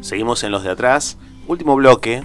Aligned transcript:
Seguimos 0.00 0.42
en 0.44 0.50
los 0.50 0.64
de 0.64 0.70
atrás, 0.70 1.18
último 1.46 1.76
bloque, 1.76 2.22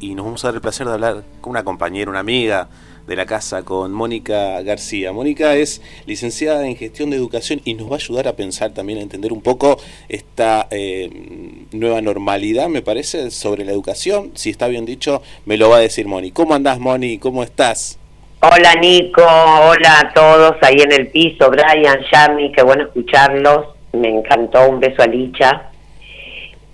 y 0.00 0.14
nos 0.14 0.26
vamos 0.26 0.44
a 0.44 0.48
dar 0.48 0.56
el 0.56 0.60
placer 0.60 0.86
de 0.86 0.92
hablar 0.92 1.24
con 1.40 1.52
una 1.52 1.64
compañera, 1.64 2.10
una 2.10 2.20
amiga 2.20 2.68
de 3.06 3.16
la 3.16 3.24
casa, 3.24 3.62
con 3.62 3.92
Mónica 3.92 4.60
García. 4.60 5.12
Mónica 5.12 5.54
es 5.54 5.80
licenciada 6.04 6.66
en 6.66 6.76
gestión 6.76 7.08
de 7.08 7.16
educación 7.16 7.62
y 7.64 7.72
nos 7.72 7.88
va 7.88 7.94
a 7.94 7.96
ayudar 7.96 8.28
a 8.28 8.34
pensar 8.34 8.72
también, 8.72 8.98
a 8.98 9.02
entender 9.02 9.32
un 9.32 9.40
poco 9.40 9.78
esta 10.10 10.66
eh, 10.70 11.64
nueva 11.72 12.02
normalidad, 12.02 12.68
me 12.68 12.82
parece, 12.82 13.30
sobre 13.30 13.64
la 13.64 13.72
educación. 13.72 14.32
Si 14.34 14.50
está 14.50 14.68
bien 14.68 14.84
dicho, 14.84 15.22
me 15.46 15.56
lo 15.56 15.70
va 15.70 15.76
a 15.76 15.80
decir 15.80 16.06
Moni. 16.06 16.32
¿Cómo 16.32 16.54
andás, 16.54 16.78
Moni? 16.78 17.18
¿Cómo 17.18 17.42
estás? 17.42 17.98
Hola 18.42 18.74
Nico, 18.74 19.22
hola 19.22 20.00
a 20.00 20.12
todos 20.12 20.56
ahí 20.60 20.76
en 20.76 20.92
el 20.92 21.08
piso, 21.08 21.50
Brian, 21.50 21.98
Yami, 22.12 22.52
qué 22.52 22.62
bueno 22.62 22.84
escucharlos, 22.84 23.68
me 23.94 24.10
encantó, 24.10 24.68
un 24.68 24.78
beso 24.78 25.02
a 25.02 25.06
Licha. 25.06 25.70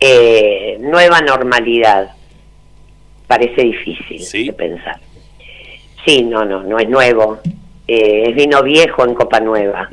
Eh, 0.04 0.78
nueva 0.80 1.20
normalidad, 1.20 2.10
parece 3.28 3.62
difícil 3.62 4.46
de 4.46 4.52
pensar. 4.52 4.98
Sí, 6.04 6.22
no, 6.22 6.44
no, 6.44 6.64
no 6.64 6.80
es 6.80 6.88
nuevo, 6.88 7.38
eh, 7.86 8.24
es 8.26 8.34
vino 8.34 8.64
viejo 8.64 9.04
en 9.04 9.14
Copa 9.14 9.38
Nueva. 9.38 9.88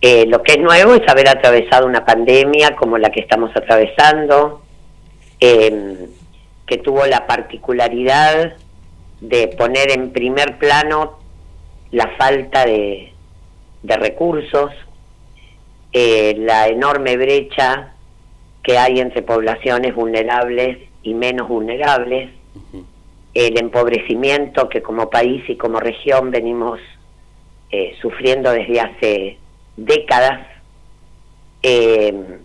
Eh, 0.00 0.26
lo 0.26 0.42
que 0.42 0.54
es 0.54 0.58
nuevo 0.58 0.94
es 0.94 1.08
haber 1.08 1.28
atravesado 1.28 1.86
una 1.86 2.04
pandemia 2.04 2.74
como 2.74 2.98
la 2.98 3.10
que 3.10 3.20
estamos 3.20 3.54
atravesando, 3.54 4.62
em, 5.38 5.98
que 6.66 6.78
tuvo 6.78 7.06
la 7.06 7.24
particularidad 7.28 8.56
de 9.20 9.46
poner 9.46 9.92
en 9.92 10.10
primer 10.10 10.58
plano 10.58 11.20
la 11.92 12.08
falta 12.18 12.66
de, 12.66 13.12
recursos, 13.84 14.72
eh, 15.92 16.34
la 16.38 16.66
enorme 16.66 17.16
brecha 17.16 17.92
que 18.62 18.78
hay 18.78 19.00
entre 19.00 19.22
poblaciones 19.22 19.94
vulnerables 19.94 20.78
y 21.02 21.14
menos 21.14 21.48
vulnerables, 21.48 22.30
el 23.34 23.58
empobrecimiento 23.58 24.68
que 24.68 24.82
como 24.82 25.10
país 25.10 25.42
y 25.48 25.56
como 25.56 25.80
región 25.80 26.30
venimos 26.30 26.78
eh, 27.70 27.96
sufriendo 28.00 28.52
desde 28.52 28.80
hace 28.80 29.38
décadas, 29.76 30.46
eh, 31.62 32.38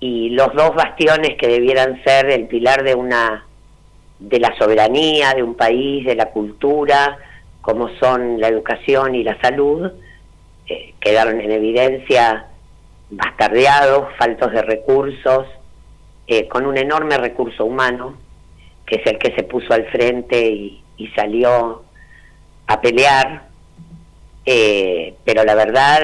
y 0.00 0.30
los 0.30 0.54
dos 0.54 0.74
bastiones 0.74 1.36
que 1.36 1.48
debieran 1.48 2.02
ser 2.04 2.30
el 2.30 2.46
pilar 2.46 2.84
de 2.84 2.94
una 2.94 3.44
de 4.18 4.38
la 4.40 4.56
soberanía 4.56 5.32
de 5.34 5.42
un 5.42 5.54
país, 5.54 6.04
de 6.04 6.14
la 6.14 6.30
cultura, 6.30 7.18
como 7.60 7.88
son 8.00 8.40
la 8.40 8.48
educación 8.48 9.14
y 9.14 9.22
la 9.22 9.40
salud, 9.40 9.90
eh, 10.66 10.94
quedaron 11.00 11.40
en 11.40 11.50
evidencia 11.50 12.46
bastardeados, 13.10 14.08
faltos 14.18 14.52
de 14.52 14.62
recursos, 14.62 15.46
eh, 16.28 16.46
con 16.46 16.66
un 16.66 16.78
enorme 16.78 17.18
recurso 17.18 17.64
humano, 17.64 18.14
que 18.86 18.96
es 18.96 19.06
el 19.06 19.18
que 19.18 19.34
se 19.34 19.42
puso 19.42 19.72
al 19.74 19.86
frente 19.86 20.48
y, 20.48 20.84
salió 21.14 21.84
a 22.66 22.80
pelear, 22.80 23.44
eh, 24.44 25.14
pero 25.24 25.44
la 25.44 25.54
verdad 25.54 26.00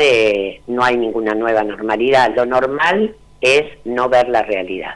no 0.68 0.84
hay 0.84 0.96
ninguna 0.96 1.34
nueva 1.34 1.62
normalidad. 1.64 2.34
Lo 2.34 2.46
normal 2.46 3.14
es 3.40 3.64
no 3.84 4.08
ver 4.08 4.28
la 4.28 4.42
realidad. 4.42 4.94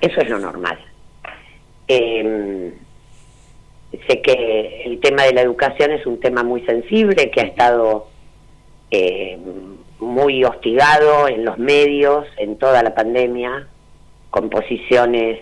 Eso 0.00 0.20
es 0.20 0.28
lo 0.28 0.38
normal. 0.38 0.78
Eh, 1.88 2.72
sé 4.08 4.22
que 4.22 4.82
el 4.84 5.00
tema 5.00 5.24
de 5.24 5.32
la 5.32 5.42
educación 5.42 5.92
es 5.92 6.06
un 6.06 6.20
tema 6.20 6.42
muy 6.42 6.62
sensible, 6.62 7.30
que 7.30 7.40
ha 7.40 7.44
estado 7.44 8.08
eh, 8.90 9.38
muy 10.00 10.44
hostigado 10.44 11.28
en 11.28 11.44
los 11.44 11.58
medios, 11.58 12.26
en 12.38 12.56
toda 12.58 12.82
la 12.82 12.94
pandemia, 12.94 13.68
con 14.32 14.50
posiciones 14.50 15.38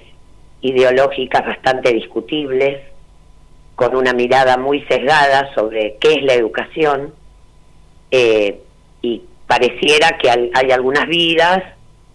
ideológicas 0.61 1.47
bastante 1.47 1.95
discutibles, 1.95 2.83
con 3.75 3.97
una 3.97 4.13
mirada 4.13 4.59
muy 4.59 4.83
sesgada 4.83 5.55
sobre 5.55 5.97
qué 5.99 6.17
es 6.17 6.23
la 6.25 6.35
educación, 6.35 7.15
eh, 8.11 8.61
y 9.01 9.23
pareciera 9.47 10.19
que 10.19 10.29
hay 10.29 10.71
algunas 10.71 11.07
vidas 11.07 11.63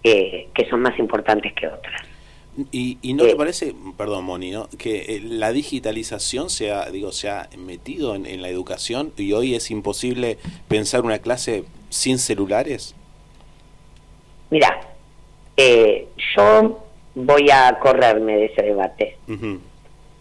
eh, 0.03 0.49
que 0.53 0.69
son 0.69 0.81
más 0.81 0.99
importantes 0.99 1.51
que 1.53 1.65
otras. 1.65 1.99
¿Y, 2.71 3.13
no 3.15 3.23
te 3.23 3.35
parece, 3.35 3.73
perdón 3.97 4.25
Moni, 4.25 4.53
que 4.77 5.15
eh, 5.15 5.21
la 5.23 5.51
digitalización 5.51 6.51
se 6.51 6.71
ha, 6.71 6.91
digo, 6.91 7.11
se 7.11 7.27
ha 7.27 7.49
metido 7.57 8.13
en, 8.13 8.39
la 8.39 8.49
educación 8.49 9.11
y 9.17 9.33
hoy 9.33 9.55
es 9.55 9.71
imposible 9.71 10.37
pensar 10.67 11.01
una 11.01 11.17
clase 11.17 11.63
sin 11.89 12.19
celulares? 12.19 12.93
Mira, 14.51 14.79
eh, 15.57 16.07
yo 16.35 16.85
voy 17.15 17.49
a 17.51 17.77
correrme 17.79 18.37
de 18.37 18.45
ese 18.45 18.61
debate. 18.63 19.17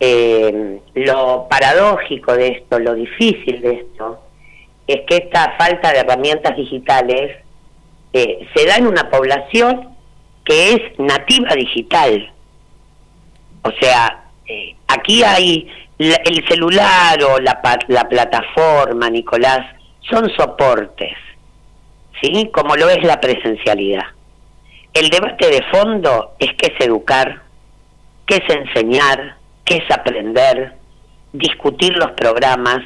Eh, 0.01 0.81
lo 0.95 1.47
paradójico 1.49 2.35
de 2.35 2.49
esto, 2.49 2.79
lo 2.79 2.95
difícil 2.95 3.61
de 3.61 3.73
esto, 3.73 4.21
es 4.87 5.01
que 5.07 5.17
esta 5.17 5.55
falta 5.57 5.93
de 5.93 6.01
herramientas 6.01 6.57
digitales 6.57 7.37
se 8.13 8.67
da 8.67 8.77
en 8.77 8.87
una 8.87 9.11
población 9.11 9.95
que 10.45 10.73
es 10.75 10.99
nativa 10.99 11.55
digital. 11.55 12.33
O 13.63 13.71
sea, 13.81 14.25
eh, 14.47 14.77
aquí 14.89 15.23
hay 15.23 15.69
el 15.99 16.49
celular 16.49 17.23
o 17.25 17.41
la, 17.41 17.61
la 17.89 18.09
plataforma, 18.09 19.09
Nicolás, 19.09 19.61
son 20.09 20.29
soportes, 20.37 21.17
¿sí? 22.21 22.51
Como 22.53 22.77
lo 22.77 22.91
es 22.91 23.03
la 23.05 23.21
presencialidad. 23.21 24.05
El 24.95 25.11
debate 25.11 25.51
de 25.51 25.61
fondo 25.73 26.37
es 26.39 26.51
qué 26.57 26.73
es 26.73 26.87
educar, 26.87 27.43
qué 28.27 28.37
es 28.37 28.55
enseñar, 28.55 29.37
qué 29.65 29.79
es 29.79 29.91
aprender, 29.91 30.75
discutir 31.33 31.97
los 31.97 32.13
programas, 32.13 32.79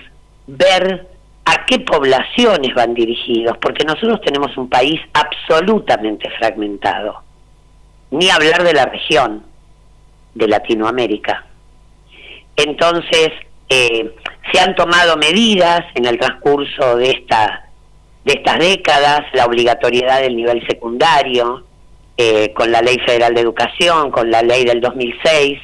ver 0.47 1.07
a 1.45 1.67
qué 1.67 1.81
poblaciones 1.81 2.75
van 2.75 2.95
dirigidos, 2.95 3.59
porque 3.59 3.85
nosotros 3.85 4.23
tenemos 4.23 4.57
un 4.57 4.71
país 4.71 4.99
absolutamente 5.13 6.31
fragmentado 6.39 7.23
ni 8.11 8.31
hablar 8.31 8.63
de 8.65 8.73
la 8.73 8.87
región 8.87 9.45
de 10.35 10.49
Latinoamérica. 10.49 11.45
Entonces, 12.57 13.33
eh, 13.69 14.15
se 14.51 14.61
han 14.61 14.75
tomado 14.75 15.19
medidas 15.19 15.85
en 15.95 16.07
el 16.07 16.19
transcurso 16.19 16.97
de, 16.97 17.11
esta, 17.11 17.69
de 18.25 18.33
estas 18.33 18.59
décadas, 18.59 19.27
la 19.35 19.45
obligatoriedad 19.45 20.23
del 20.23 20.37
nivel 20.37 20.67
secundario, 20.67 21.68
eh, 22.19 22.53
con 22.53 22.71
la 22.71 22.83
Ley 22.83 22.99
Federal 23.07 23.33
de 23.33 23.41
Educación, 23.41 24.11
con 24.11 24.31
la 24.31 24.43
ley 24.43 24.65
del 24.65 24.83
2006, 24.83 25.59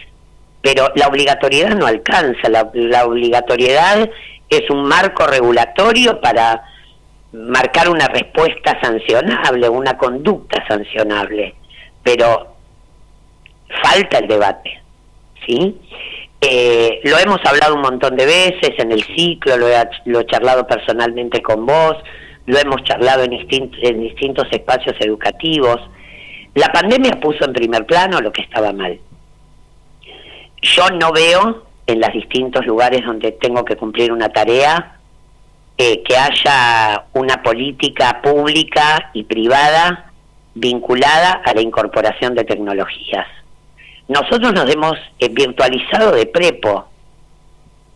pero 0.63 0.91
la 0.95 1.09
obligatoriedad 1.09 1.77
no 1.77 1.87
alcanza, 1.87 2.49
la, 2.49 2.71
la 2.73 3.05
obligatoriedad 3.05 4.09
es 4.49 4.71
un 4.71 4.85
marco 4.85 5.27
regulatorio 5.27 6.21
para 6.23 6.63
marcar 7.33 7.91
una 7.91 8.07
respuesta 8.09 8.81
sancionable, 8.81 9.69
una 9.69 9.99
conducta 9.99 10.65
sancionable 10.67 11.55
pero 12.05 12.55
falta 13.83 14.19
el 14.19 14.29
debate, 14.29 14.81
¿sí? 15.45 15.77
Eh, 16.41 17.01
lo 17.05 17.19
hemos 17.19 17.41
hablado 17.47 17.75
un 17.75 17.81
montón 17.81 18.17
de 18.17 18.27
veces 18.27 18.73
en 18.79 18.93
el 18.93 19.03
ciclo, 19.03 19.57
lo 19.57 19.69
he, 19.69 19.89
lo 20.05 20.23
charlado 20.25 20.67
personalmente 20.67 21.43
con 21.43 21.65
vos, 21.65 21.97
lo 22.45 22.59
hemos 22.59 22.85
charlado 22.85 23.25
en 23.25 23.31
distintos 23.31 24.47
espacios 24.53 24.95
educativos. 25.01 25.81
La 26.55 26.69
pandemia 26.69 27.19
puso 27.21 27.45
en 27.45 27.53
primer 27.53 27.85
plano 27.85 28.21
lo 28.21 28.33
que 28.33 28.43
estaba 28.43 28.73
mal. 28.73 28.99
Yo 30.63 30.89
no 30.91 31.13
veo 31.13 31.67
en 31.87 32.01
los 32.01 32.13
distintos 32.13 32.65
lugares 32.65 33.05
donde 33.05 33.33
tengo 33.33 33.65
que 33.65 33.77
cumplir 33.77 34.13
una 34.13 34.29
tarea 34.29 34.99
eh, 35.77 36.03
que 36.05 36.17
haya 36.17 37.07
una 37.13 37.43
política 37.43 38.21
pública 38.23 39.11
y 39.13 39.25
privada 39.25 40.13
vinculada 40.55 41.43
a 41.45 41.53
la 41.53 41.61
incorporación 41.61 42.35
de 42.35 42.45
tecnologías. 42.45 43.27
Nosotros 44.07 44.53
nos 44.53 44.73
hemos 44.73 44.97
eh, 45.19 45.29
virtualizado 45.31 46.13
de 46.13 46.27
prepo. 46.27 46.87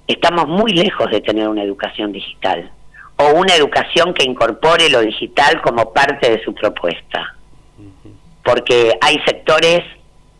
Estamos 0.06 0.48
muy 0.48 0.72
lejos 0.72 1.08
de 1.10 1.20
tener 1.20 1.48
una 1.48 1.62
educación 1.62 2.10
digital 2.12 2.70
o 3.16 3.30
una 3.34 3.54
educación 3.54 4.12
que 4.14 4.24
incorpore 4.24 4.90
lo 4.90 5.00
digital 5.00 5.60
como 5.60 5.92
parte 5.92 6.30
de 6.30 6.42
su 6.42 6.54
propuesta. 6.54 7.34
Porque 8.58 8.98
hay 9.00 9.20
sectores 9.24 9.82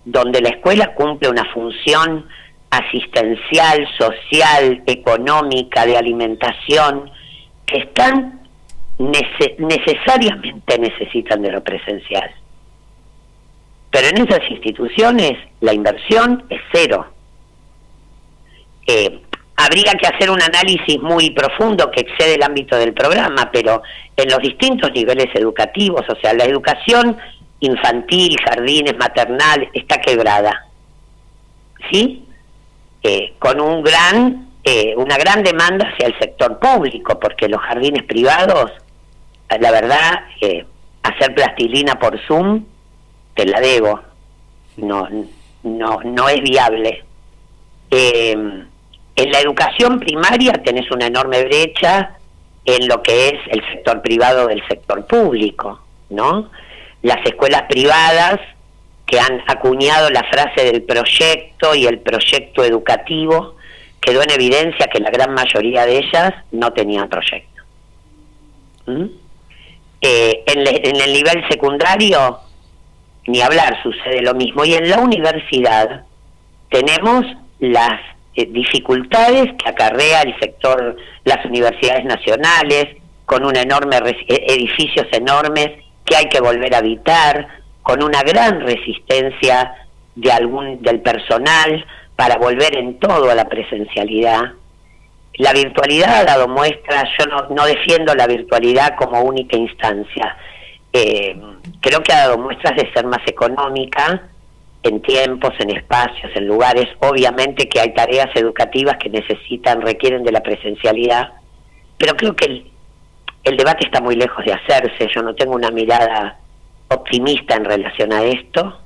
donde 0.04 0.40
la 0.40 0.48
escuela 0.48 0.92
cumple 0.94 1.28
una 1.28 1.44
función 1.52 2.26
asistencial, 2.68 3.86
social, 3.96 4.82
económica, 4.86 5.86
de 5.86 5.96
alimentación, 5.96 7.12
que 7.64 7.78
están 7.78 8.40
necesariamente 8.98 10.78
necesitan 10.80 11.42
de 11.42 11.52
lo 11.52 11.62
presencial. 11.62 12.28
Pero 13.92 14.08
en 14.08 14.26
esas 14.26 14.50
instituciones 14.50 15.34
la 15.60 15.72
inversión 15.72 16.44
es 16.50 16.60
cero. 16.72 17.06
Eh, 18.88 19.20
habría 19.54 19.92
que 19.92 20.08
hacer 20.08 20.28
un 20.28 20.42
análisis 20.42 21.00
muy 21.00 21.30
profundo 21.30 21.88
que 21.92 22.00
excede 22.00 22.34
el 22.34 22.42
ámbito 22.42 22.76
del 22.76 22.94
programa, 22.94 23.48
pero 23.52 23.82
en 24.16 24.28
los 24.28 24.40
distintos 24.40 24.90
niveles 24.92 25.28
educativos, 25.34 26.02
o 26.08 26.16
sea, 26.20 26.34
la 26.34 26.44
educación 26.44 27.16
infantil, 27.60 28.36
jardines, 28.44 28.96
maternal, 28.96 29.68
está 29.72 30.00
quebrada. 30.00 30.66
¿Sí? 31.90 32.24
Eh, 33.02 33.34
con 33.38 33.60
un 33.60 33.82
gran, 33.82 34.48
eh, 34.64 34.94
una 34.96 35.16
gran 35.16 35.42
demanda 35.42 35.88
hacia 35.88 36.08
el 36.08 36.18
sector 36.18 36.58
público, 36.58 37.18
porque 37.18 37.48
los 37.48 37.60
jardines 37.60 38.02
privados, 38.04 38.72
la 39.48 39.70
verdad, 39.70 40.20
eh, 40.40 40.66
hacer 41.02 41.34
plastilina 41.34 41.98
por 41.98 42.18
Zoom, 42.26 42.64
te 43.34 43.46
la 43.46 43.60
debo. 43.60 44.00
No, 44.76 45.08
no, 45.62 46.00
no 46.04 46.28
es 46.28 46.40
viable. 46.42 47.04
en 47.90 49.32
la 49.32 49.40
educación 49.40 49.98
primaria 49.98 50.52
tenés 50.52 50.90
una 50.92 51.06
enorme 51.06 51.42
brecha 51.44 52.18
en 52.64 52.86
lo 52.86 53.02
que 53.02 53.28
es 53.28 53.40
el 53.50 53.64
sector 53.72 54.02
privado 54.02 54.46
del 54.46 54.62
sector 54.68 55.06
público, 55.06 55.80
¿no? 56.10 56.50
Las 57.02 57.24
escuelas 57.24 57.62
privadas 57.68 58.40
que 59.08 59.18
han 59.18 59.42
acuñado 59.46 60.10
la 60.10 60.22
frase 60.24 60.66
del 60.70 60.82
proyecto 60.82 61.74
y 61.74 61.86
el 61.86 61.98
proyecto 62.00 62.62
educativo, 62.62 63.56
quedó 64.00 64.22
en 64.22 64.30
evidencia 64.30 64.86
que 64.86 65.00
la 65.00 65.10
gran 65.10 65.32
mayoría 65.32 65.86
de 65.86 65.98
ellas 65.98 66.34
no 66.52 66.72
tenían 66.72 67.08
proyecto. 67.08 67.62
¿Mm? 68.86 69.06
Eh, 70.00 70.44
en, 70.46 71.00
el 71.00 71.12
nivel 71.12 71.42
secundario, 71.48 72.38
ni 73.26 73.40
hablar, 73.40 73.82
sucede 73.82 74.20
lo 74.22 74.34
mismo. 74.34 74.64
Y 74.64 74.74
en 74.74 74.88
la 74.90 75.00
universidad 75.00 76.04
tenemos 76.70 77.24
las 77.60 78.00
eh, 78.34 78.46
dificultades 78.46 79.54
que 79.54 79.68
acarrea 79.68 80.20
el 80.22 80.38
sector, 80.38 80.96
las 81.24 81.44
universidades 81.46 82.04
nacionales, 82.04 82.96
con 83.24 83.44
un 83.44 83.56
enorme 83.56 83.96
e, 84.28 84.54
edificios 84.54 85.06
enormes 85.12 85.82
que 86.08 86.16
hay 86.16 86.28
que 86.28 86.40
volver 86.40 86.74
a 86.74 86.78
habitar, 86.78 87.48
con 87.82 88.02
una 88.02 88.22
gran 88.22 88.60
resistencia 88.60 89.74
de 90.14 90.32
algún 90.32 90.82
del 90.82 91.00
personal 91.00 91.84
para 92.16 92.36
volver 92.36 92.76
en 92.76 92.98
todo 92.98 93.30
a 93.30 93.34
la 93.34 93.48
presencialidad. 93.48 94.52
La 95.34 95.52
virtualidad 95.52 96.16
ha 96.16 96.24
dado 96.24 96.48
muestras, 96.48 97.04
yo 97.18 97.26
no, 97.50 97.64
defiendo 97.64 98.14
la 98.14 98.26
virtualidad 98.26 98.96
como 98.96 99.22
única 99.22 99.56
instancia, 99.56 100.36
eh, 100.92 101.36
creo 101.80 102.02
que 102.02 102.12
ha 102.12 102.26
dado 102.26 102.38
muestras 102.38 102.74
de 102.76 102.92
ser 102.92 103.06
más 103.06 103.20
económica 103.26 104.22
en 104.82 105.00
tiempos, 105.00 105.52
en 105.60 105.70
espacios, 105.70 106.32
en 106.34 106.46
lugares. 106.46 106.88
Obviamente 107.00 107.68
que 107.68 107.80
hay 107.80 107.94
tareas 107.94 108.28
educativas 108.34 108.96
que 108.96 109.10
necesitan, 109.10 109.82
requieren 109.82 110.24
de 110.24 110.32
la 110.32 110.42
presencialidad, 110.42 111.32
pero 111.96 112.16
creo 112.16 112.34
que 112.34 112.46
el, 112.46 112.70
el 113.48 113.56
debate 113.56 113.86
está 113.86 114.00
muy 114.00 114.16
lejos 114.16 114.44
de 114.44 114.52
hacerse. 114.52 115.08
Yo 115.14 115.22
no 115.22 115.34
tengo 115.34 115.54
una 115.54 115.70
mirada 115.70 116.38
optimista 116.88 117.56
en 117.56 117.64
relación 117.64 118.12
a 118.12 118.24
esto. 118.24 118.78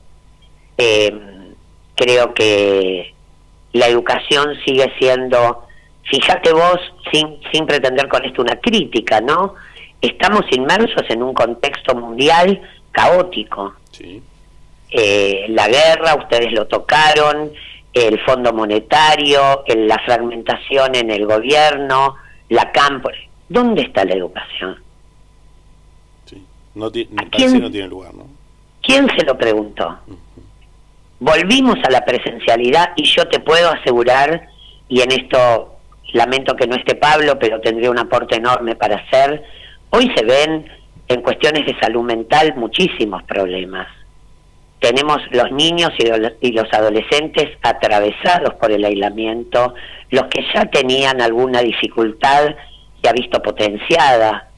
Eh, 0.78 1.12
creo 1.94 2.34
que 2.34 3.14
la 3.72 3.86
educación 3.86 4.56
sigue 4.64 4.92
siendo, 4.98 5.66
fíjate 6.04 6.52
vos, 6.52 6.80
sin, 7.12 7.38
sin 7.52 7.66
pretender 7.66 8.08
con 8.08 8.24
esto 8.24 8.42
una 8.42 8.56
crítica, 8.56 9.20
¿no? 9.20 9.54
Estamos 10.00 10.42
inmersos 10.50 11.04
en 11.08 11.22
un 11.22 11.32
contexto 11.32 11.94
mundial 11.94 12.60
caótico. 12.90 13.74
Eh, 14.90 15.46
la 15.48 15.68
guerra, 15.68 16.16
ustedes 16.16 16.52
lo 16.52 16.66
tocaron, 16.66 17.52
el 17.92 18.20
Fondo 18.20 18.52
Monetario, 18.52 19.64
la 19.66 19.98
fragmentación 20.04 20.94
en 20.94 21.10
el 21.10 21.26
gobierno, 21.26 22.16
la 22.48 22.70
campo. 22.72 23.10
¿Dónde 23.48 23.82
está 23.82 24.04
la 24.04 24.14
educación? 24.14 24.76
No, 26.74 26.90
quién, 26.90 27.60
no 27.60 27.70
tiene 27.70 27.88
lugar, 27.88 28.14
¿no? 28.14 28.26
¿Quién 28.80 29.06
se 29.16 29.26
lo 29.26 29.36
preguntó? 29.36 29.98
Volvimos 31.20 31.76
a 31.84 31.90
la 31.90 32.04
presencialidad 32.04 32.92
y 32.96 33.04
yo 33.04 33.28
te 33.28 33.40
puedo 33.40 33.70
asegurar, 33.70 34.48
y 34.88 35.02
en 35.02 35.12
esto 35.12 35.76
lamento 36.14 36.56
que 36.56 36.66
no 36.66 36.76
esté 36.76 36.94
Pablo, 36.94 37.38
pero 37.38 37.60
tendría 37.60 37.90
un 37.90 37.98
aporte 37.98 38.36
enorme 38.36 38.74
para 38.74 38.96
hacer, 38.96 39.44
hoy 39.90 40.10
se 40.16 40.24
ven 40.24 40.66
en 41.08 41.20
cuestiones 41.20 41.66
de 41.66 41.78
salud 41.78 42.02
mental 42.02 42.54
muchísimos 42.56 43.22
problemas. 43.24 43.88
Tenemos 44.80 45.18
los 45.30 45.52
niños 45.52 45.90
y 46.40 46.52
los 46.52 46.72
adolescentes 46.72 47.50
atravesados 47.62 48.54
por 48.54 48.72
el 48.72 48.84
aislamiento, 48.84 49.74
los 50.10 50.24
que 50.24 50.44
ya 50.54 50.64
tenían 50.64 51.20
alguna 51.20 51.60
dificultad 51.60 52.54
se 53.02 53.08
ha 53.08 53.12
visto 53.12 53.42
potenciada 53.42 54.48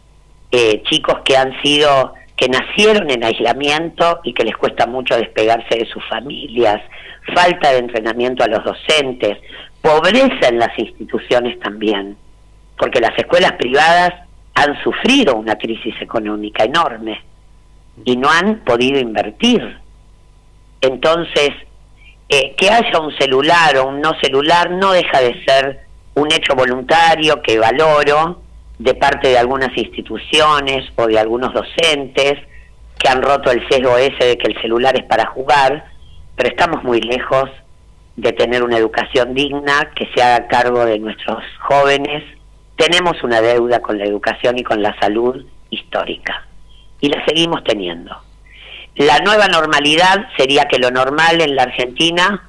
eh, 0.50 0.82
chicos 0.88 1.20
que 1.25 1.37
han 1.37 1.61
sido, 1.62 2.14
que 2.37 2.49
nacieron 2.49 3.11
en 3.11 3.25
aislamiento 3.25 4.20
y 4.23 4.32
que 4.32 4.44
les 4.44 4.56
cuesta 4.56 4.87
mucho 4.87 5.17
despegarse 5.17 5.79
de 5.79 5.87
sus 5.87 6.05
familias, 6.08 6.81
falta 7.35 7.73
de 7.73 7.79
entrenamiento 7.79 8.44
a 8.44 8.49
los 8.49 8.62
docentes, 8.62 9.38
pobreza 9.81 10.49
en 10.49 10.58
las 10.58 10.79
instituciones 10.79 11.58
también, 11.61 12.17
porque 12.79 13.00
las 13.00 13.17
escuelas 13.19 13.52
privadas 13.52 14.12
han 14.55 14.81
sufrido 14.82 15.35
una 15.37 15.56
crisis 15.56 15.94
económica 16.00 16.64
enorme 16.64 17.20
y 18.05 18.17
no 18.17 18.29
han 18.31 18.61
podido 18.61 19.00
invertir. 19.00 19.79
Entonces, 20.81 21.50
eh, 22.29 22.55
que 22.56 22.70
haya 22.70 23.00
un 23.00 23.17
celular 23.19 23.76
o 23.79 23.88
un 23.88 24.00
no 24.00 24.12
celular 24.20 24.70
no 24.70 24.93
deja 24.93 25.20
de 25.20 25.44
ser 25.44 25.83
un 26.14 26.32
hecho 26.32 26.55
voluntario 26.55 27.43
que 27.43 27.58
valoro, 27.58 28.43
de 28.78 28.94
parte 28.94 29.28
de 29.28 29.38
algunas 29.38 29.76
instituciones 29.76 30.84
o 30.96 31.06
de 31.06 31.19
algunos 31.19 31.52
docentes 31.52 32.34
que 32.99 33.08
han 33.08 33.22
roto 33.22 33.50
el 33.50 33.66
sesgo 33.69 33.96
ese 33.99 34.25
de 34.25 34.38
que 34.38 34.49
el 34.49 34.61
celular 34.61 34.96
es 34.96 35.05
para 35.05 35.26
jugar, 35.26 35.84
pero 36.37 36.49
estamos 36.49 36.82
muy 36.82 37.00
lejos 37.00 37.50
de 38.16 38.32
tener 38.32 38.62
una 38.62 38.78
educación 38.78 39.34
digna 39.34 39.90
que 39.94 40.08
se 40.14 40.22
haga 40.22 40.46
cargo 40.49 40.84
de 40.84 40.99
nuestros 40.99 41.43
jóvenes. 41.61 42.22
Tenemos 42.76 43.22
una 43.22 43.40
deuda 43.40 43.81
con 43.81 43.99
la 43.99 44.05
educación 44.05 44.58
y 44.58 44.62
con 44.62 44.82
la 44.82 44.99
salud 45.00 45.44
histórica 45.70 46.46
y 47.00 47.08
la 47.08 47.25
seguimos 47.25 47.62
teniendo. 47.64 48.17
La 48.96 49.19
nueva 49.19 49.49
normalidad 49.49 50.28
sería 50.37 50.67
que 50.67 50.78
lo 50.78 50.90
normal 50.90 51.40
en 51.40 51.56
la 51.56 51.64
Argentina 51.64 52.49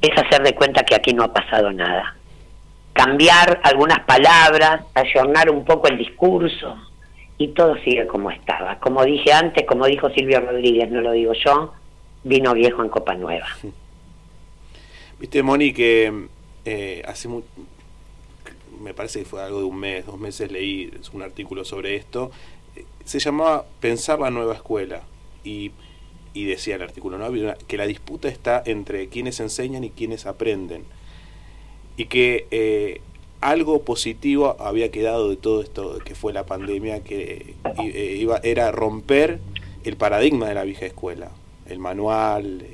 es 0.00 0.10
hacer 0.16 0.42
de 0.42 0.54
cuenta 0.54 0.82
que 0.82 0.94
aquí 0.94 1.12
no 1.12 1.24
ha 1.24 1.32
pasado 1.32 1.72
nada 1.72 2.14
cambiar 2.92 3.60
algunas 3.62 4.00
palabras, 4.00 4.82
ayornar 4.94 5.50
un 5.50 5.64
poco 5.64 5.88
el 5.88 5.98
discurso 5.98 6.76
y 7.38 7.48
todo 7.48 7.76
sigue 7.78 8.06
como 8.06 8.30
estaba. 8.30 8.78
Como 8.78 9.04
dije 9.04 9.32
antes, 9.32 9.64
como 9.66 9.86
dijo 9.86 10.10
Silvio 10.10 10.40
Rodríguez, 10.40 10.90
no 10.90 11.00
lo 11.00 11.12
digo 11.12 11.32
yo, 11.32 11.72
vino 12.24 12.52
viejo 12.52 12.82
en 12.82 12.88
Copa 12.90 13.14
Nueva. 13.14 13.46
Viste, 15.18 15.42
Moni, 15.42 15.72
que 15.72 16.28
eh, 16.64 17.02
hace 17.06 17.28
me 18.80 18.94
parece 18.94 19.20
que 19.20 19.24
fue 19.24 19.42
algo 19.42 19.58
de 19.58 19.64
un 19.64 19.78
mes, 19.78 20.06
dos 20.06 20.18
meses 20.18 20.50
leí 20.50 20.90
un 21.12 21.22
artículo 21.22 21.64
sobre 21.64 21.96
esto, 21.96 22.30
se 23.04 23.18
llamaba 23.18 23.66
Pensar 23.80 24.18
la 24.20 24.30
nueva 24.30 24.54
escuela 24.54 25.02
y, 25.44 25.72
y 26.32 26.44
decía 26.44 26.76
el 26.76 26.82
artículo 26.82 27.18
¿no? 27.18 27.54
que 27.66 27.76
la 27.76 27.86
disputa 27.86 28.28
está 28.28 28.62
entre 28.64 29.08
quienes 29.08 29.40
enseñan 29.40 29.84
y 29.84 29.90
quienes 29.90 30.26
aprenden 30.26 30.84
y 32.00 32.06
que 32.06 32.46
eh, 32.50 33.02
algo 33.42 33.82
positivo 33.82 34.56
había 34.58 34.90
quedado 34.90 35.28
de 35.28 35.36
todo 35.36 35.60
esto 35.60 35.98
que 36.02 36.14
fue 36.14 36.32
la 36.32 36.46
pandemia, 36.46 37.04
que 37.04 37.56
eh, 37.84 38.16
iba, 38.18 38.38
era 38.42 38.72
romper 38.72 39.38
el 39.84 39.98
paradigma 39.98 40.48
de 40.48 40.54
la 40.54 40.64
vieja 40.64 40.86
escuela, 40.86 41.30
el 41.66 41.78
manual, 41.78 42.64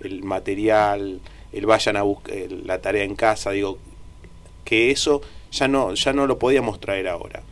el, 0.00 0.22
material, 0.22 1.20
el 1.52 1.66
vayan 1.66 1.98
a 1.98 2.04
buscar 2.04 2.36
la 2.64 2.80
tarea 2.80 3.04
en 3.04 3.16
casa, 3.16 3.50
digo, 3.50 3.76
que 4.64 4.90
eso 4.90 5.20
ya 5.52 5.68
no, 5.68 5.92
ya 5.92 6.14
no 6.14 6.26
lo 6.26 6.38
podíamos 6.38 6.80
traer 6.80 7.08
ahora. 7.08 7.42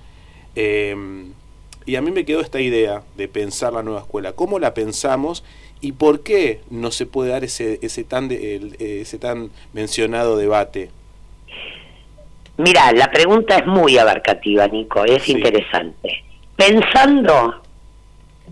Em, 0.54 1.34
y 1.84 1.96
a 1.96 2.00
mí 2.00 2.10
me 2.10 2.24
quedó 2.24 2.40
esta 2.40 2.62
idea 2.62 3.02
de 3.18 3.28
pensar 3.28 3.74
la 3.74 3.82
nueva 3.82 4.00
escuela. 4.00 4.32
¿Cómo 4.32 4.58
la 4.58 4.72
pensamos 4.72 5.44
y 5.82 5.92
por 5.92 6.22
qué 6.22 6.62
no 6.70 6.90
se 6.90 7.04
puede 7.04 7.32
dar 7.32 7.44
ese, 7.44 7.80
ese, 7.82 8.02
tan, 8.02 8.30
ese 8.30 9.18
tan 9.18 9.50
mencionado 9.74 10.38
debate? 10.38 10.88
Mira, 12.58 12.92
la 12.92 13.10
pregunta 13.10 13.56
es 13.56 13.66
muy 13.66 13.98
abarcativa, 13.98 14.66
Nico, 14.68 15.04
es 15.04 15.28
interesante. 15.28 16.24
Pensando, 16.56 17.62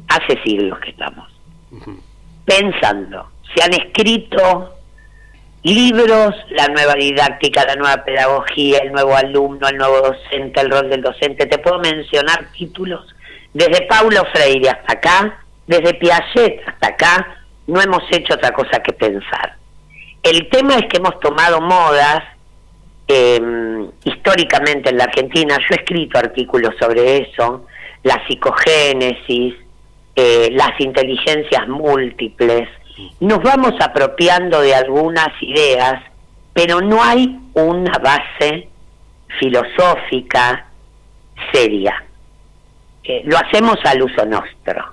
hace 0.09 0.43
siglos 0.43 0.79
que 0.81 0.91
estamos, 0.91 1.29
pensando, 2.45 3.31
se 3.55 3.63
han 3.63 3.75
escrito 3.75 4.75
libros, 5.63 6.35
la 6.51 6.69
nueva 6.69 6.95
didáctica, 6.95 7.65
la 7.67 7.77
nueva 7.77 8.05
pedagogía, 8.05 8.79
el 8.79 8.93
nuevo 8.93 9.15
alumno, 9.15 9.69
el 9.69 9.77
nuevo 9.77 10.01
docente, 10.01 10.61
el 10.61 10.71
rol 10.71 10.89
del 10.89 11.03
docente, 11.03 11.47
te 11.47 11.59
puedo 11.59 11.79
mencionar 11.79 12.51
títulos, 12.57 13.15
desde 13.53 13.83
Paulo 13.83 14.25
Freire 14.33 14.71
hasta 14.71 14.93
acá, 14.95 15.45
desde 15.67 15.95
Piaget 15.95 16.67
hasta 16.67 16.89
acá, 16.89 17.37
no 17.67 17.81
hemos 17.81 18.03
hecho 18.11 18.35
otra 18.35 18.53
cosa 18.53 18.83
que 18.83 18.93
pensar. 18.93 19.57
El 20.23 20.49
tema 20.49 20.75
es 20.75 20.87
que 20.87 20.97
hemos 20.97 21.19
tomado 21.21 21.61
modas 21.61 22.23
eh, 23.13 23.91
históricamente 24.05 24.91
en 24.91 24.99
la 24.99 25.05
Argentina, 25.05 25.57
yo 25.59 25.75
he 25.75 25.81
escrito 25.81 26.17
artículos 26.17 26.75
sobre 26.79 27.19
eso, 27.19 27.67
la 28.05 28.25
psicogénesis, 28.29 29.55
eh, 30.15 30.49
las 30.53 30.79
inteligencias 30.79 31.67
múltiples, 31.67 32.69
nos 33.19 33.43
vamos 33.43 33.73
apropiando 33.81 34.61
de 34.61 34.77
algunas 34.77 35.31
ideas, 35.41 36.01
pero 36.53 36.81
no 36.81 37.03
hay 37.03 37.37
una 37.55 37.99
base 37.99 38.69
filosófica 39.41 40.67
seria. 41.53 42.05
Eh, 43.03 43.23
lo 43.25 43.39
hacemos 43.39 43.79
al 43.87 44.03
uso 44.03 44.25
nuestro, 44.25 44.85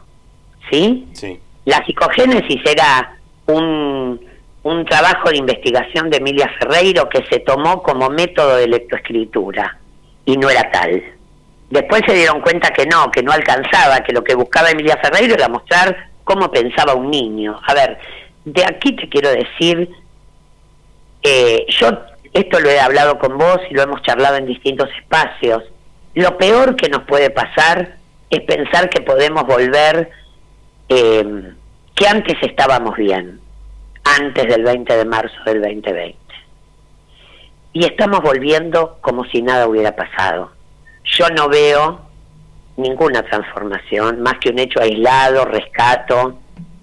¿sí? 0.72 1.08
Sí. 1.14 1.40
La 1.66 1.86
psicogénesis 1.86 2.62
era 2.66 3.18
un, 3.46 4.20
un 4.68 4.86
trabajo 4.86 5.30
de 5.30 5.38
investigación 5.38 6.10
de 6.10 6.18
Emilia 6.18 6.52
Ferreiro 6.60 7.08
que 7.08 7.24
se 7.30 7.40
tomó 7.40 7.82
como 7.82 8.10
método 8.10 8.58
de 8.58 8.68
lectoescritura 8.68 9.78
y 10.26 10.36
no 10.36 10.50
era 10.50 10.70
tal. 10.72 11.02
Después 11.70 12.02
se 12.06 12.14
dieron 12.14 12.42
cuenta 12.42 12.72
que 12.72 12.86
no, 12.86 13.10
que 13.10 13.24
no 13.24 13.32
alcanzaba, 13.32 14.02
que 14.02 14.12
lo 14.12 14.24
que 14.26 14.36
buscaba 14.36 14.70
Emilia 14.70 15.00
Ferreiro 15.02 15.36
era 15.36 15.48
mostrar 15.48 16.10
cómo 16.26 16.52
pensaba 16.52 16.96
un 16.96 17.10
niño. 17.10 17.58
A 17.66 17.74
ver, 17.74 17.98
de 18.44 18.66
aquí 18.66 18.94
te 18.94 19.08
quiero 19.08 19.30
decir, 19.30 19.90
eh, 21.24 21.66
yo 21.70 21.88
esto 22.34 22.60
lo 22.60 22.70
he 22.70 22.80
hablado 22.80 23.18
con 23.20 23.38
vos 23.38 23.60
y 23.70 23.74
lo 23.74 23.84
hemos 23.84 24.02
charlado 24.02 24.36
en 24.36 24.48
distintos 24.48 24.90
espacios. 25.00 25.64
Lo 26.14 26.38
peor 26.38 26.76
que 26.76 26.90
nos 26.90 27.04
puede 27.04 27.30
pasar 27.30 27.96
es 28.30 28.42
pensar 28.42 28.90
que 28.90 29.00
podemos 29.00 29.44
volver, 29.46 30.10
eh, 30.90 31.54
que 31.96 32.08
antes 32.08 32.36
estábamos 32.42 32.98
bien, 32.98 33.40
antes 34.20 34.48
del 34.48 34.64
20 34.64 34.98
de 34.98 35.06
marzo 35.06 35.36
del 35.46 35.62
2020. 35.62 36.18
Y 37.74 37.86
estamos 37.86 38.22
volviendo 38.22 38.98
como 39.02 39.26
si 39.26 39.42
nada 39.42 39.68
hubiera 39.68 39.96
pasado. 39.96 40.52
Yo 41.04 41.30
no 41.30 41.48
veo 41.50 42.02
ninguna 42.78 43.24
transformación, 43.24 44.22
más 44.22 44.36
que 44.40 44.50
un 44.50 44.60
hecho 44.60 44.82
aislado, 44.82 45.46
rescato, 45.46 46.38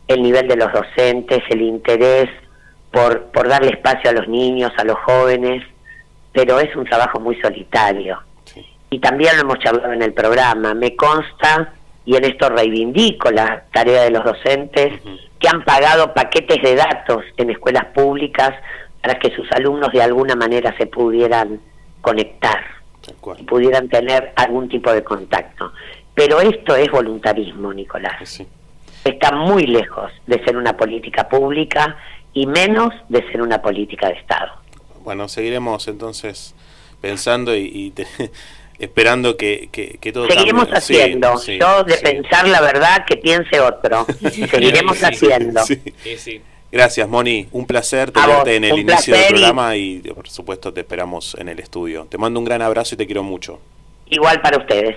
el 0.06 0.22
nivel 0.22 0.48
de 0.48 0.56
los 0.56 0.72
docentes, 0.72 1.42
el 1.48 1.62
interés 1.62 2.28
por, 2.90 3.26
por 3.26 3.48
darle 3.48 3.70
espacio 3.70 4.10
a 4.10 4.12
los 4.12 4.28
niños, 4.28 4.72
a 4.76 4.84
los 4.84 4.98
jóvenes, 4.98 5.64
pero 6.32 6.60
es 6.60 6.74
un 6.76 6.84
trabajo 6.84 7.20
muy 7.20 7.40
solitario. 7.40 8.20
Y 8.90 8.98
también 8.98 9.36
lo 9.36 9.42
hemos 9.42 9.58
charlado 9.58 9.92
en 9.92 10.02
el 10.02 10.12
programa. 10.12 10.74
Me 10.74 10.94
consta, 10.94 11.72
y 12.04 12.16
en 12.16 12.24
esto 12.24 12.48
reivindico 12.48 13.30
la 13.30 13.64
tarea 13.72 14.02
de 14.02 14.10
los 14.10 14.24
docentes, 14.24 15.00
que 15.44 15.50
han 15.50 15.62
pagado 15.62 16.14
paquetes 16.14 16.62
de 16.62 16.74
datos 16.74 17.22
en 17.36 17.50
escuelas 17.50 17.84
públicas 17.94 18.52
para 19.02 19.18
que 19.18 19.30
sus 19.36 19.50
alumnos 19.52 19.92
de 19.92 20.00
alguna 20.00 20.34
manera 20.34 20.74
se 20.78 20.86
pudieran 20.86 21.60
conectar, 22.00 22.64
y 23.36 23.42
pudieran 23.42 23.90
tener 23.90 24.32
algún 24.36 24.70
tipo 24.70 24.90
de 24.90 25.04
contacto. 25.04 25.70
Pero 26.14 26.40
esto 26.40 26.74
es 26.76 26.90
voluntarismo, 26.90 27.74
Nicolás 27.74 28.46
está 29.04 29.32
muy 29.32 29.66
lejos 29.66 30.10
de 30.26 30.42
ser 30.44 30.56
una 30.56 30.78
política 30.78 31.28
pública 31.28 31.98
y 32.32 32.46
menos 32.46 32.94
de 33.10 33.20
ser 33.30 33.42
una 33.42 33.60
política 33.60 34.08
de 34.08 34.14
Estado. 34.14 34.50
Bueno, 35.02 35.28
seguiremos 35.28 35.86
entonces 35.88 36.54
pensando 37.02 37.54
y, 37.54 37.92
esperando 38.78 39.36
que, 39.36 39.68
que, 39.70 40.12
todo 40.12 40.28
Seguiremos 40.28 40.68
haciendo. 40.68 41.40
Yo 41.46 41.84
de 41.84 41.96
pensar 41.98 42.48
la 42.48 42.60
verdad 42.60 43.04
que 43.06 43.16
piense 43.16 43.60
otro. 43.60 44.06
Seguiremos 44.50 45.02
haciendo. 45.02 45.62
Gracias, 46.72 47.08
Moni. 47.08 47.46
Un 47.52 47.66
placer 47.66 48.10
tenerte 48.10 48.56
en 48.56 48.64
el 48.64 48.78
inicio 48.78 49.14
del 49.14 49.28
programa 49.28 49.76
y 49.76 50.00
por 50.00 50.28
supuesto 50.28 50.72
te 50.72 50.80
esperamos 50.80 51.36
en 51.38 51.48
el 51.48 51.60
estudio. 51.60 52.06
Te 52.10 52.18
mando 52.18 52.40
un 52.40 52.44
gran 52.44 52.62
abrazo 52.62 52.96
y 52.96 52.98
te 52.98 53.06
quiero 53.06 53.22
mucho. 53.22 53.60
Igual 54.10 54.40
para 54.40 54.58
ustedes. 54.58 54.96